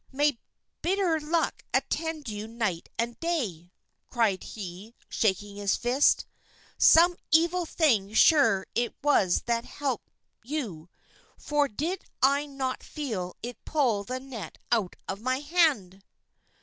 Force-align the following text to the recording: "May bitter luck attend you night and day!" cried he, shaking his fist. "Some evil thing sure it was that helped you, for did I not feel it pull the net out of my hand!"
"May 0.11 0.39
bitter 0.81 1.19
luck 1.19 1.61
attend 1.75 2.27
you 2.27 2.47
night 2.47 2.89
and 2.97 3.19
day!" 3.19 3.71
cried 4.09 4.43
he, 4.43 4.95
shaking 5.09 5.57
his 5.57 5.75
fist. 5.75 6.25
"Some 6.79 7.15
evil 7.29 7.67
thing 7.67 8.11
sure 8.15 8.65
it 8.73 8.95
was 9.03 9.43
that 9.43 9.63
helped 9.65 10.09
you, 10.41 10.89
for 11.37 11.67
did 11.67 12.03
I 12.19 12.47
not 12.47 12.81
feel 12.81 13.35
it 13.43 13.63
pull 13.63 14.03
the 14.03 14.19
net 14.19 14.57
out 14.71 14.95
of 15.07 15.21
my 15.21 15.39
hand!" 15.39 16.01